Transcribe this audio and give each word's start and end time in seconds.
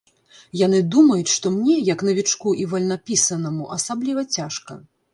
Яны 0.61 0.79
думаюць, 0.95 1.33
што 1.33 1.51
мне, 1.59 1.77
як 1.91 2.05
навічку 2.09 2.57
і 2.65 2.67
вальнапісанаму, 2.75 3.71
асабліва 3.81 4.29
цяжка. 4.39 4.85